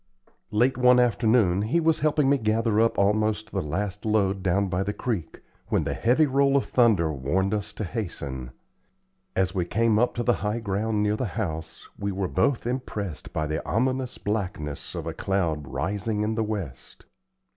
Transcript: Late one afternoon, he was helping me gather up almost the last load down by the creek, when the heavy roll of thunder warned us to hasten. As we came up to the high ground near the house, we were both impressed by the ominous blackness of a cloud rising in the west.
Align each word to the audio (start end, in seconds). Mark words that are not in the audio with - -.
Late 0.49 0.79
one 0.79 0.97
afternoon, 0.99 1.61
he 1.61 1.79
was 1.79 1.99
helping 1.99 2.27
me 2.27 2.39
gather 2.39 2.79
up 2.79 2.97
almost 2.97 3.51
the 3.51 3.61
last 3.61 4.03
load 4.03 4.41
down 4.41 4.67
by 4.67 4.81
the 4.81 4.93
creek, 4.95 5.41
when 5.67 5.83
the 5.83 5.93
heavy 5.93 6.25
roll 6.25 6.57
of 6.57 6.65
thunder 6.65 7.13
warned 7.13 7.53
us 7.53 7.71
to 7.73 7.83
hasten. 7.83 8.49
As 9.35 9.53
we 9.53 9.63
came 9.63 9.99
up 9.99 10.15
to 10.15 10.23
the 10.23 10.33
high 10.41 10.59
ground 10.59 11.03
near 11.03 11.15
the 11.17 11.27
house, 11.37 11.87
we 11.99 12.11
were 12.11 12.27
both 12.27 12.65
impressed 12.65 13.31
by 13.31 13.45
the 13.45 13.63
ominous 13.63 14.17
blackness 14.17 14.95
of 14.95 15.05
a 15.05 15.13
cloud 15.13 15.67
rising 15.67 16.23
in 16.23 16.33
the 16.33 16.43
west. 16.43 17.05